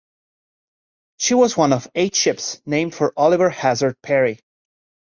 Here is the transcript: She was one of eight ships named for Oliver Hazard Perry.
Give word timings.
She 1.17 1.35
was 1.35 1.55
one 1.55 1.71
of 1.73 1.87
eight 1.93 2.15
ships 2.15 2.59
named 2.65 2.95
for 2.95 3.13
Oliver 3.15 3.51
Hazard 3.51 4.01
Perry. 4.01 4.39